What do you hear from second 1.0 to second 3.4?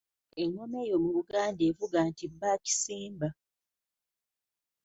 mu Buganda evuga nti bbaakisimba.